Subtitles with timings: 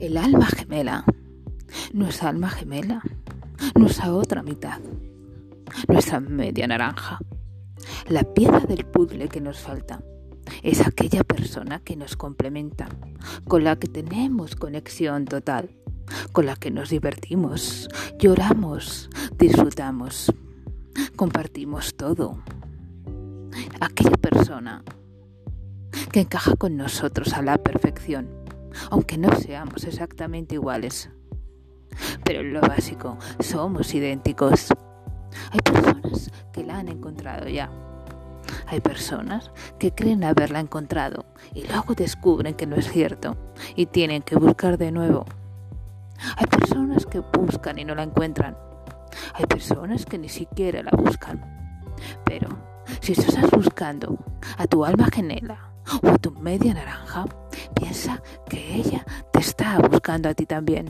[0.00, 1.04] El alma gemela,
[1.92, 3.02] nuestra alma gemela,
[3.74, 4.78] nuestra otra mitad,
[5.88, 7.18] nuestra media naranja,
[8.08, 10.00] la pieza del puzzle que nos falta.
[10.62, 12.88] Es aquella persona que nos complementa,
[13.48, 15.70] con la que tenemos conexión total,
[16.30, 17.88] con la que nos divertimos,
[18.20, 20.32] lloramos, disfrutamos,
[21.16, 22.38] compartimos todo.
[23.80, 24.84] Aquella persona
[26.12, 28.37] que encaja con nosotros a la perfección,
[28.90, 31.10] aunque no seamos exactamente iguales.
[32.24, 34.68] Pero en lo básico somos idénticos.
[35.50, 37.70] Hay personas que la han encontrado ya.
[38.66, 43.36] Hay personas que creen haberla encontrado y luego descubren que no es cierto
[43.76, 45.24] y tienen que buscar de nuevo.
[46.36, 48.56] Hay personas que buscan y no la encuentran.
[49.34, 51.40] Hay personas que ni siquiera la buscan.
[52.24, 52.48] Pero
[53.00, 54.18] si estás buscando
[54.56, 57.24] a tu alma gemela o a tu media naranja,
[57.78, 60.88] piensa que ella te está buscando a ti también.